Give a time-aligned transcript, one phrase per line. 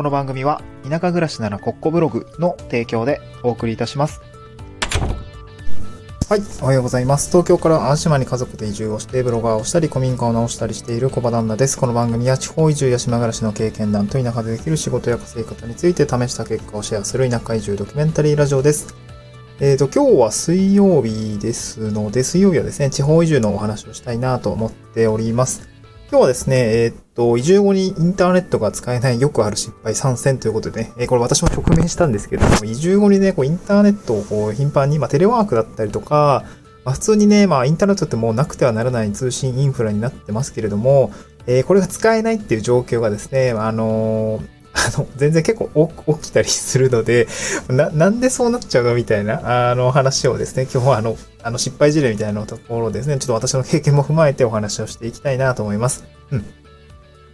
[0.00, 4.22] この番組は田舎暮らしならコッコブログの提供でお送りいたします。
[6.26, 7.28] はい、おはようございます。
[7.28, 11.76] 東京から淡島に家族で移住をしてブロガーをしたり古民家を直したりしている小場旦那です。
[11.76, 18.94] この番組は地方移住や島暮らしの経験談と田舎でできる仕事や稼ぎ方について試した結果をシェアする田舎移住ドキュメンタリーラジオです。
[19.60, 25.69] えっ、と、今日は水曜日ですので、水曜日はですね、地方移住のお話をしたいなと思っております。
[26.10, 36.44] 今日はですね、えーっと、移住後にインターネットが使えないよくある失敗参戦ということでね、えーこれ私も直面したんですけども、移住後にね、こうインターネットをこう頻繁に、まあテレワークだったりとか、
[36.84, 41.12] まあ、普通にね、まあインターネットってもうなくてはならない通信インフラになってますけれども、
[41.46, 47.28] えーこれが使えないっていう状況がですね、あのーあの、全然結構起きたりするので、
[47.68, 56.04] な、なんでそうなっちゃうのみたいな、あの話をですね、今日はあの、あの失敗事例みたいなところですね、ちょっと私の経験も踏まえてお話をしていきたいなと思います。
[56.30, 56.44] うん。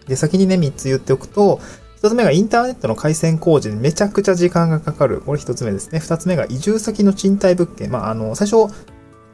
[0.07, 1.59] で、先にね、3つ言っておくと、
[2.01, 5.21] 1つ目がインターネットの回線工事にめちゃくちゃ時間がかかる。
[5.21, 5.99] これ1つ目ですね。
[5.99, 7.91] 2つ目が移住先の賃貸物件。
[7.91, 8.71] まあ、あの、最初、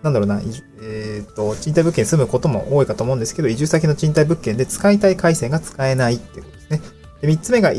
[0.01, 0.41] なんだろうな、
[0.81, 6.81] えっ、と、賃貸物件住むことも多いかと思うんですけど、移住先の賃貸物件で使いたい回線が使えないっていうことですね。
[7.23, 7.77] で、3つ目が、田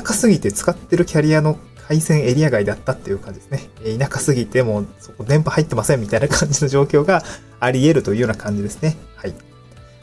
[0.00, 3.60] 舎すぎて使ってるキャリアの回線エリア外だったっていう感じですね。
[3.84, 7.22] え田舎すぎてもうそこ電波入ってませんみたいな感じの状況が
[7.60, 8.96] あり得るというような感じですね。
[9.16, 9.34] はい。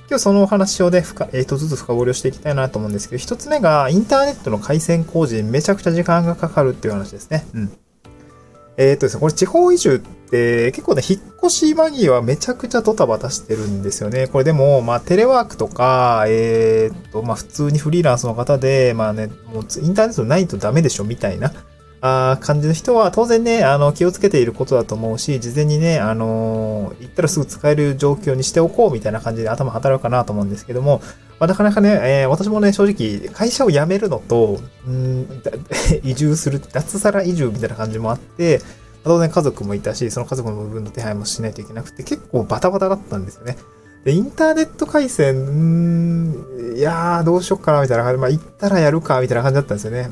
[0.08, 7.48] 今日そのお話をね、深えーとずつ深掘りをしていきたいなと思うんですけど、1つ目がインターネットの回線工事にめちゃくちゃ時間がかかるっていう話ですね。
[7.56, 7.72] うん。
[8.78, 14.28] えっ、とですね、これ地方移住って結構ね、引っ越し間際めちゃくちゃドタバタしてるんですよね。
[14.28, 21.54] これでも、まあテレワークとか、えっ、と、まあ普通にフリーランスの方で、まあね、もうインターネットないとダメでしょみたいな。
[22.06, 31.02] あ感じの人は当然ね、あの、気をつけていることだと思うし、事前にね、あのー行ったらすぐ使える状況にしておこうみたいな感じで頭働くかなと思うんですけども、
[31.40, 35.28] まあ、なかなかね、えー私もね、正直、会社を辞めるのと、うん
[36.04, 38.62] 移住する、脱サラ移住みたいな感じもあって、
[39.04, 43.58] 当然家族もいたし、その家族の部分の手配もしないといけなくて、結構バタバタだったんですよね。
[44.06, 45.52] で、インターネット回線、うー
[46.74, 48.20] んいやー、どうしよっかな、みたいな感じ。
[48.20, 50.10] まあ、行ったらやるか、みたいな感じだったんですよね。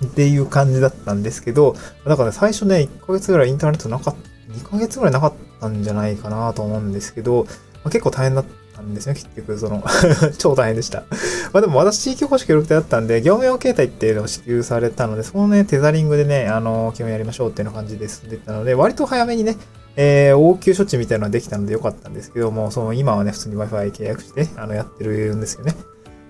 [0.00, 0.06] うん。
[0.06, 7.50] っていう感じだったんですけど、だから、ね、最初ね、1ヶ月ぐらいインターネットなかった、2ヶ月ぐらいなかったんじゃないかなと思うんですけど、ま
[7.86, 8.44] あ、結構大変だっ
[8.74, 9.82] たんですね、結局、その、
[10.38, 11.04] 超大変でした。
[11.52, 19.56] まあでも私地域保守協力隊だったんで、業務用携帯っていうのを支給されたので、そのね、テザリングでね、あの、基本やりましょうっていうような感じで進んでったので、割と早めにね、
[19.96, 25.74] えー、応急処置みたいなのができたのでよかったんですけども、その今はね、普通に Wi-Fi 契約して、あの、やってるんですよね。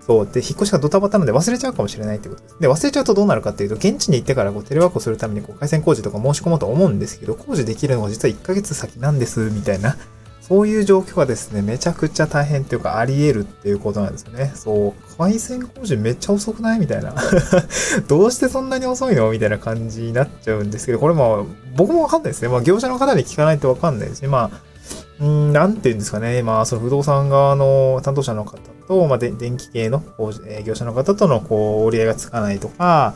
[0.06, 0.26] そう。
[0.26, 2.56] で、引っ越しがドタバタなので忘れちゃうかもしれないってことです。
[2.58, 9.96] で、忘れちゃうとどうなるかっていうと、現地に行ってからこうテレワークをするためにこう回線工事とか申し込もうと思うんですけど、工事できるのが実は1ヶ月先なんです、みたいな。
[10.42, 14.50] そういう状況がですね、めちゃくちゃ大変っていうか、あり得るっていうことなんですよね。
[14.56, 15.16] そう。
[15.16, 17.14] 回線工事めっちゃ遅くないみたいな。
[18.08, 22.48] どうしてそんなに遅いのみたいな感じになっちゃうんですけど、これも、僕もわかんないですね。
[22.48, 24.28] まあ、業者の方に聞かないとわかんないですね。
[24.28, 24.60] まあ、
[25.20, 26.42] うん、なんて言うんですかね。
[26.42, 33.14] まあ、その不動産側の担当者の方と、まあ、で電気系の工事え業者の方との、こう、折り合いがつかないとか、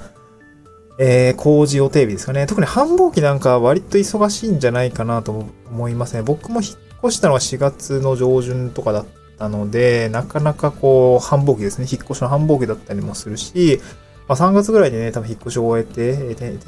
[0.99, 2.47] えー工事予定日ですかね。
[2.47, 6.23] 特に繁忙期なんか割と忙しいんじゃないかなと思いますね。
[6.23, 9.07] 僕も引っ越したのは4月の上旬とかだっ
[9.39, 11.87] たので、なかなかこう、繁忙期ですね。
[11.91, 13.81] 引っ越しの繁忙期だったりもするし、
[14.29, 16.59] まあ、3月ぐらいでね、多分引っ越しを終えて、え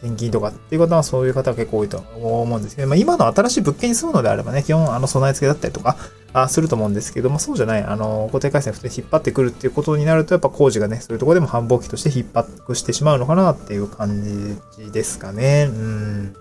[0.00, 5.96] 転勤とかっていう方はそういう方は結構多いと思うんですけど、まあ、今の新しい物件に住むのであればね、基本あの備え付けだったりとか、
[6.32, 15.68] あすると思うんですけど、まあ、そうじゃない、あの、固定回線普通に引っ張ってくるっていうことになると、やっぱ工事がね、そういうとこでも繁忙期として逼迫してしまうのかなっていう感じですかね。
[15.70, 16.34] うん。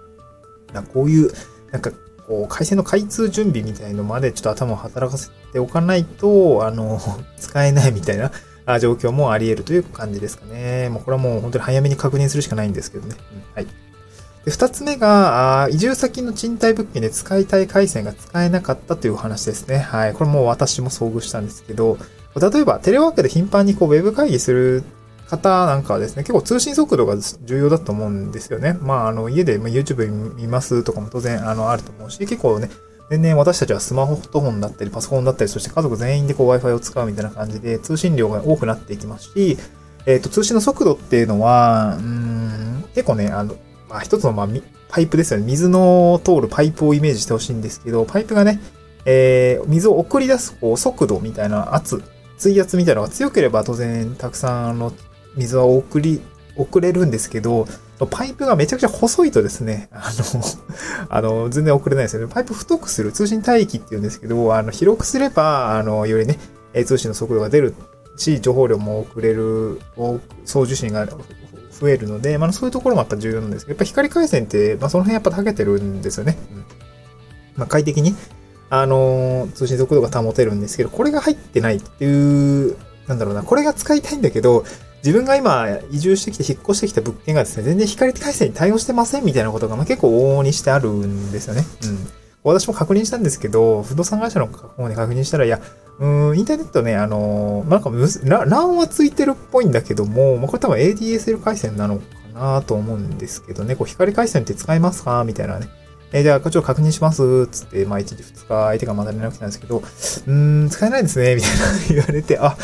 [0.73, 1.31] なんこういう、
[1.71, 1.91] なんか、
[2.27, 6.99] こう、回線の開通準備みたいのまでちょっと頭を働かせておかないと、あの、
[7.37, 8.31] 使えないみたいな
[8.79, 10.89] 状況もあり得るという感じですかね。
[10.89, 13.15] もうこれはもう本当に早めに確認するしかないんですけどね。
[13.33, 13.67] うんはい。
[14.45, 19.77] で、二つ目が、移住先の賃貸物件で使いたい回線が使えなかったという話ですね。
[19.77, 20.13] はい。
[20.13, 21.97] これも私も遭遇したんですけど、
[22.35, 24.83] 例えばテレワークで頻繁にこうウェブ会議する
[25.29, 28.77] 方なんかはですね、結構通信速度が重要だと思うんですよね。
[28.81, 32.69] まあ、あの、家で YouTube 見ますとかも当然、あの、あると思うし、結構ね、
[33.09, 39.57] 全然私たちはスマホフォンだったり、パソコンだったり、そして家族全員でこう Wi-Fi を使うみたいな感じで、通信量が多くなっていきますし、
[40.05, 43.55] えっ、と、通信の速度っていうのは、うん、結構ね、あの、
[43.89, 44.47] まあ、一つの、まあ、
[44.89, 45.45] パイプですよね。
[45.45, 48.59] 水の通るパイプをイメージしてほしいんですけど、パイプがね、
[49.05, 52.03] えー、水を送り出すこう速度みたいな圧、
[52.37, 54.93] 水圧みたいなのが強ければ当然たくさんの
[55.35, 56.21] 水は送り、
[56.55, 57.67] 送れるんですけど、
[58.11, 60.43] パイプがめちゃくちゃ細いとですね、あの、
[61.09, 62.31] あの、全然送れないですよね。
[62.33, 66.37] パイプ太くする、通信帯域っていうんですけど、あの、広くすれば、あの、よりね、
[66.85, 67.75] 通信の速度が出る
[68.17, 69.79] し、情報量も送れる、
[70.45, 71.07] 送受信が
[71.79, 76.37] 増えるので、まあそういうところもやっぱ重要なんですけど、やっぱ光回線って、まあその辺やっぱ長けてるんですよね。
[76.51, 76.63] うん、
[77.55, 78.15] まあ快適に、
[78.69, 82.75] あの、通信速度が保てるんですけど、これが入ってないっていう、
[83.07, 84.65] なんだろうな、これが使いたいんだけど、
[85.03, 91.63] 自分が今移住してきて引っ越してきた物件がですね、全然光回線に対応してませんみたいなことが、まあ、結構往々にしてあるんですよね。
[91.83, 92.07] うん。
[92.43, 95.61] 私も確認したんですけど、不動産会社の方に確認したら、いや、
[95.99, 102.03] うん、インターネットね、あのー、なんかむす、LAN はついてるっぽいんだけども、まあ、これ多分 ADSL 回線なのか
[102.33, 105.67] なと思うんですけどね、こう光回線って使えますかみたいなね。
[106.13, 107.47] えー、じゃあ、こっちを確認します。
[107.47, 111.35] つって、まあ、1日2日相手がまだ連絡来たんですけど、うーん、使えないですね。
[111.35, 112.55] みたいな言われて、あ、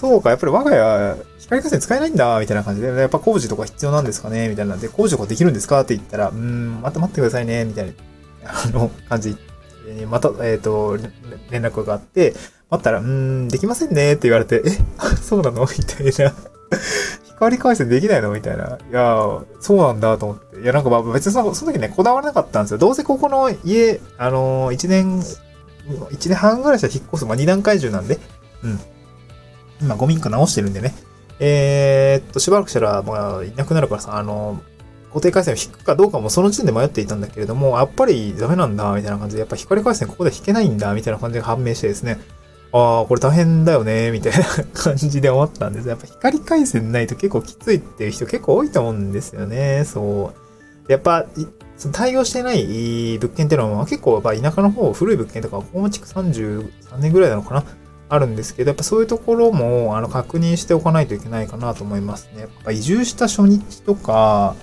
[0.00, 7.92] そうか、やっぱり我が家、光回線使えないんだ、みたいな感じで、やっぱ工事とか必要なんですかねみたいなんで、工事とかできるんですかって言ったら、うーん、また待ってくださいね、みたいな、
[8.44, 9.36] あの、感じ。
[10.08, 10.96] また、えっ、ー、と、
[11.50, 12.34] 連絡があって、
[12.70, 14.70] 待ったら、うーん、できませんねって言われて、え、
[15.20, 15.66] そうなの？
[15.66, 16.34] みたいな。
[17.24, 18.30] 光回線できないの？
[18.30, 18.78] みたいな。
[18.90, 20.60] いやそうなんだと思って。
[20.60, 22.78] いや、なんかまあ別にそのその時ね、こだわらなかったんですよ。
[22.78, 27.24] どうせここの家、あのー、1年、1年半ぐらいしたら引っ越す。
[27.26, 28.18] まあ2段階中なんで。
[28.62, 28.80] うん。
[29.80, 30.94] 今、ゴミンク直してるんでね。
[31.38, 34.60] えー、っと、しばらくしたら、まあ、いなくなるからさ、あの
[35.08, 42.18] 固定回線を引くかどうかもその時点で迷っていたんだけれども、やっぱりダメなんだ、みたいな感じで、やっぱ光回線ここで引けないんだ、みたいな感じが判明してですね。
[42.72, 45.88] ああ、これ大変だよね、みたいな感じで思ったんです。
[45.88, 49.84] やっぱ光回線ないと結構きついっていう人結構多いと思うんですよね。
[49.84, 50.32] そ
[50.88, 50.92] う。
[50.92, 51.26] やっぱ、
[51.76, 57.64] その対応してない物件っていうのは結構やっぱ田舎の方、古い物件とか、ホーム築33年ぐらいなのかな
[58.10, 62.42] あるんですけど、やっぱそういうところも、あの、確認しておかないといけないかなと思いますね。
[62.42, 64.56] やっぱ移住した初日とか、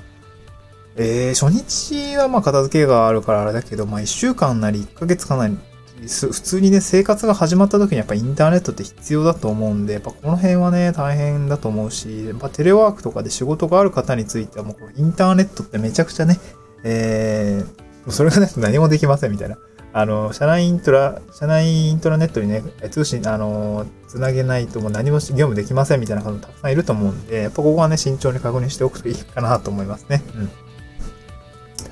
[0.97, 5.57] えー、初日はまあ片付けがあるからあれだけど、まあ1週間なり1ヶ月かなり
[6.01, 16.39] 普通にね、生活が始まった時にやっぱインターネットって必要だと思うんで、やっぱこの辺はね、大変だと思うし、やっぱテレワークとかで仕事がある方についてはもうインターネットってめちゃくちゃね、
[16.83, 19.57] えー、それがないと何もできませんみたいな。
[19.99, 22.61] あの、社内イントラ、社内イントラネットにね、
[22.91, 30.21] 通信、あの、つなげないともう何も業務できませんみたいな方もたくさんいると思うんで、やっぱここはね、慎重に確認しておくといいかなと思いますね。
[30.35, 30.51] うん。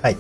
[0.04, 0.18] はい。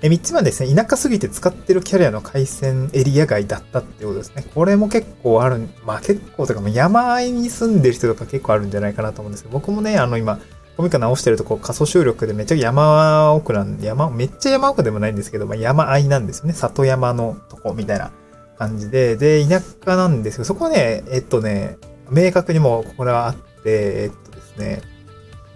[0.00, 4.46] え、3つ目はですね、田舎すぎて使ってるキャリアの回線エリア外だったってことですね。
[4.54, 10.40] これも結構ある、まあ結構とか、山あいに住んでる人とか結構あるんじゃないかなと思うんですけど、僕もね、あの今、
[10.76, 16.52] コミカ直してるとこ仮想収録でめっちゃ山奥なん、山、めっちゃ山奥でもないんですけど、まあ山あいなんですよね。
[16.52, 18.12] 里山のとこみたいな
[18.58, 21.78] 感じで、で、田舎なんですけど、そこはね、えっとね、
[22.10, 24.82] 明確にもこれはあって、えっとですね、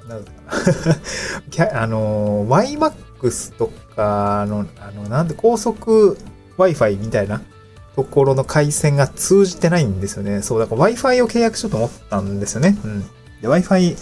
[0.08, 0.32] なんか
[1.82, 6.18] あの、YMAX とかの、あの、なんで高速
[6.58, 7.42] Wi-Fi みたいな
[7.96, 10.42] ところの回線が通じてないんですよね。
[10.42, 12.76] そう、だから Wi-Fi を契約しようと思ったんですよね。
[12.84, 13.00] うん。
[13.40, 13.96] で、Wi-Fi、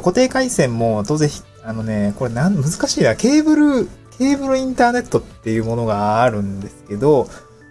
[0.00, 1.28] 固定回線も当然、
[1.64, 3.16] あのね、これなん、難しいな。
[3.16, 7.28] ケーブル、ケーブルインターネットっていうものがあるんですけど、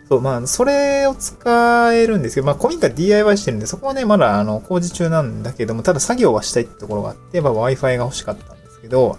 [0.10, 9.18] そう、まあ、それを使えるんですけど、まあ、古民家 DIY してるんで、そこはね、まだ、あの、工事中なんだけども、ただ作業はしたいってところがあって、まあ、Wi-Fi が欲しかったんですけど、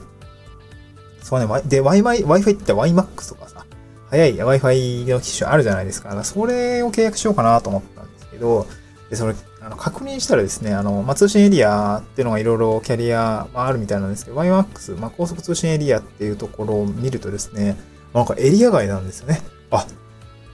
[1.22, 3.66] そうね、で、Wi-Fi、Wi-Fi って WiMAX とかさ、
[4.08, 6.25] 早い Wi-Fi の機種あるじゃないですか。
[6.25, 8.66] それを契約しようかなと思ったんですけど、
[9.11, 9.35] で、それ、
[9.68, 17.76] あの、確認したらですね、あの、まあ、通信エリアっていうのがいろいろキャリア、まあ、るみたいなんですけど、WiMAX、まあ、高速通信エリアっていうところを見るとですね、
[18.14, 19.42] なんかエリア外なんですよね。
[19.70, 19.87] あ、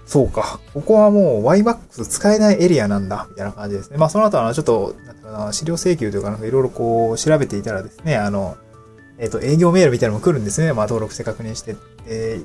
[0.04, 0.58] そうか。
[0.74, 3.98] ここはもう YMAX 使えないエリアなんだ、みたいな感じですね。
[3.98, 8.56] まあその後はちょっと、なん、資料請求というかなんかいろいろこう調べていたらですね、あの、
[9.18, 10.72] えっ、ー、と、営業メールみたいなのも来るんですね。
[10.72, 11.76] まあ登録して確認して。
[12.06, 12.40] え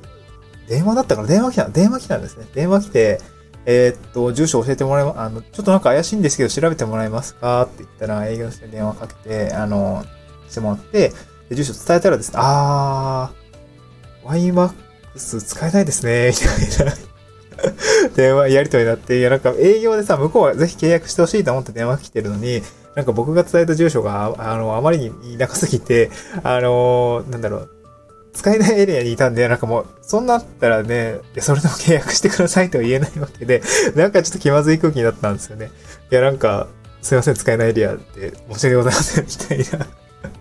[0.67, 2.45] ー、電話だったから電話来た、電話来たんですね。
[2.53, 3.19] 電話来て、
[3.71, 7.61] えー、っと、住所教えてもらえま、あの、ちょっとなんか怪しいんですけど調べてもらえますか？
[7.61, 10.03] って言ったら営業して電話かけて、あの、
[10.49, 11.13] してもらって、
[11.49, 16.93] で住所伝えたらですね、あー、YMAX 使えないですね、みたいな。
[18.15, 22.63] 電話やりとりになって、いやなんか営業でさ、向こうはぜひ契約してほしいと思って電話来てるのに、
[22.95, 26.09] なんか僕が伝えた住所が、あの、あまりに田舎すぎて、
[26.41, 27.69] あの、なんだろう、
[28.33, 33.61] 使えないエリアにいたんで、なんかもう、そんなったらね、それでも契約してくださいとは言えないわけで、
[33.95, 35.71] なんかちょっと気まずい空気になったんですよね。
[36.11, 36.67] いや、なんか、
[37.01, 39.87] すいません、使えないエリアって申し訳ございません、みたいな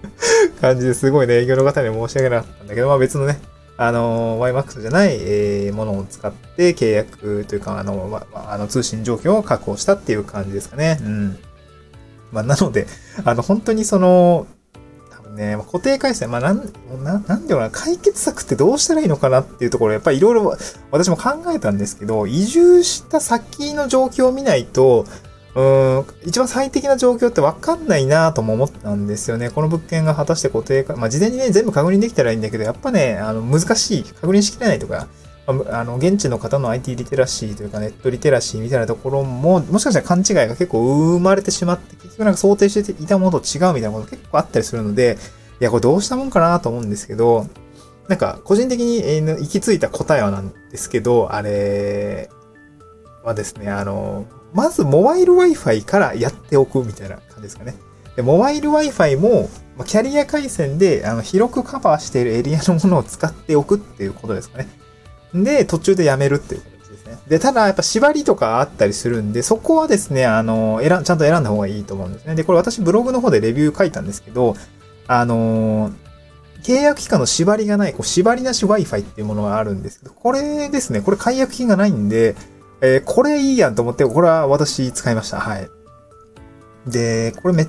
[0.60, 3.40] 感じですごいね、営業の方に申し訳なかったんだけど、まあ別のね、
[3.80, 10.98] あの、YMAX じゃない、えー、ものを使って契約というか、あの、まあ、あの通信状況を確保したっていう感じですかね。
[11.00, 11.38] うん。
[12.32, 12.88] まあ、なので、
[13.24, 14.48] あの、本当にその、
[15.38, 20.56] 多分ね、固定回線、まあ、なん、ななんでうな、解決策ってどうしたらいいのかなっていうところ、やっぱりいろいろ
[20.90, 25.06] 私も考えたんですけど、移住した先の状況を見ないと、
[25.54, 29.50] うん、一番最適な状況ってわかんないなとも思ったんですよね。
[29.50, 35.08] この物件が果たして固定か、まあ、事前にね、全部確認できたらいいんだけど、やっぱね、あの、難しい、確認しきれないとか、
[35.48, 40.82] あの、現地の方の IT リテラシーというかネットリテラシーみたいなところも、もしかしたら勘違いが結構
[41.14, 45.16] 生まれてしまって、結局なんか想定していたものと違うみたいなこと結構あったりするので、
[45.60, 47.46] いや、これどうしたもんかなと思うんですけど、
[48.08, 52.28] なんか、個人的に、行き着いた答えはなんですけど、あれ
[53.24, 57.74] はですね、あの、まずモバイル Wi-Fi からやっておくみたいな感じですかね。
[58.16, 59.48] で、モバイル Wi-Fi も、
[59.86, 64.68] キャリア回線であの広くカバーしているエリアのものを使っておくっていうことですかね。
[65.34, 67.18] で、途中でやめるっていう形ですね。
[67.28, 72.34] で、ただ、やっぱ縛りとかあったりするんで、そこはですね、あの、選、ちゃんと選んだ方がいいと思うんですね。
[72.34, 74.56] で、これ私ブログの方でレビュー書いたんですけど、
[75.06, 75.90] あの、
[76.62, 82.34] 契約期間の縛りがない、こう縛りなし Wi-Fi っていうものがあるんですけど、これですね、これ解約金がないんで、
[82.80, 85.40] えー、これいいやんと思って、これは私使いました。
[85.40, 85.68] はい。
[86.86, 87.68] で、これめっ、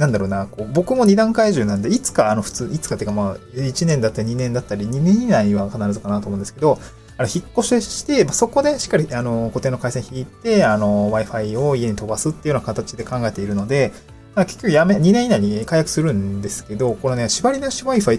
[0.00, 6.78] なんだろうな、こう僕も二段階中なんで、いつか、あの普通、いつかっていうかまあ、1年だったり2年だったり、2年以内は必ずかなと思うんですけど、
[7.18, 13.92] あの、引っ越ししてま、そこでしっかり、あの、固定の回線引いて、あの、Wi-Fi を家に飛ばすっていうような形で考えているので、
[14.34, 18.18] まあ結局やめ、2年以内に解約するんですけど、これね、縛りなし Wi-Fi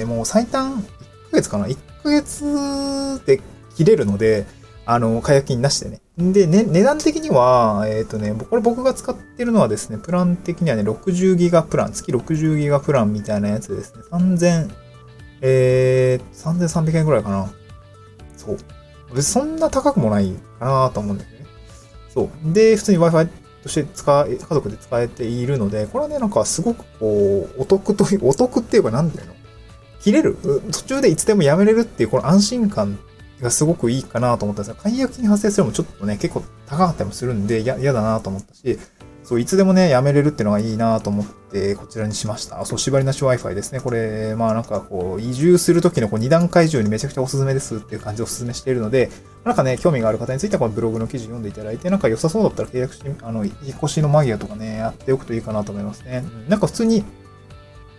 [0.00, 3.40] てもう最短1ヶ月かな ?1 ヶ月で
[3.76, 4.46] 切れるので、
[4.92, 6.00] あの、解約金なしでね。
[6.18, 14.02] で、ね、値段的には、えっ、ー、とね、これ僕が使ってるのはですね、プラン的にはね、60ギガプラン、月60ギガプランみたいなやつですね。
[14.10, 14.68] 3000、
[15.42, 17.52] えー、3300円くらいかな。
[18.36, 18.56] そ
[19.14, 19.22] う。
[19.22, 21.46] そんな高くもないかなと思うんだけどね。
[22.12, 22.52] そう。
[22.52, 23.28] で、普通に Wi-Fi
[23.62, 29.34] として使え、家族で使えているので、これはね、なんかすごくこう、お得という、お得っていうかなんていうの？
[30.00, 30.36] 切れる？
[30.72, 32.98] 途中でいつでもやめれるっていうこの安心感
[33.42, 38.78] がすごくいいかなと思ったんですが、解約金発生するのもちょっとね、結構高かったりもするんで、嫌だなと思ったし、
[39.30, 42.64] そう、いつでもね、やめれるっていうのがいいなと思って、こちらにしました。
[42.64, 43.80] そう、縛りなし Wi-Fi ですね。
[43.80, 49.10] これ、まあなんかこう、移住するときのこう二段階中にめちゃくちゃおすすめですっていう感じでおすすめしているので、
[49.44, 56.24] なんかね、興味がある方についてはこのブログの記事読んでいただいて、なんか良さそうだったら契約し、あの、引っ越しの間際とかね、やっておくといいかなと思いますね。
[56.48, 57.04] なんか普通に、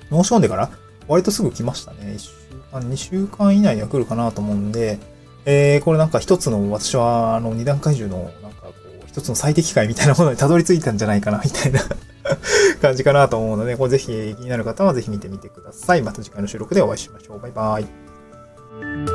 [0.09, 0.69] 申し込んでから、
[1.07, 2.15] 割とすぐ来ましたね。
[2.17, 2.31] 1週
[2.73, 4.99] 間、2週間以内には来るかなと思うんで、
[5.45, 11.81] えー、これなんか一つの、私は、あの、二段階中のなんかこう一つの最適解みたいなものにたどり着いたんじゃないかな、みたいな
[12.81, 16.01] 感じかなと思うので、これぜひ気になる方はぜひ見てみてください。
[16.01, 17.39] また次回の収録でお会いしましょう。
[17.39, 19.10] バイバイ。